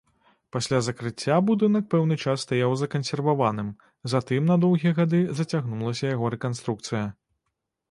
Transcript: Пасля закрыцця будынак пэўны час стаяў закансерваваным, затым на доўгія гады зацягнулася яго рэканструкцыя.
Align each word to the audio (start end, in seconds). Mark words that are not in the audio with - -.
Пасля 0.53 0.77
закрыцця 0.85 1.35
будынак 1.49 1.85
пэўны 1.91 2.15
час 2.23 2.45
стаяў 2.47 2.73
закансерваваным, 2.81 3.69
затым 4.15 4.51
на 4.55 4.59
доўгія 4.65 4.97
гады 5.03 5.23
зацягнулася 5.43 6.05
яго 6.15 6.35
рэканструкцыя. 6.39 7.07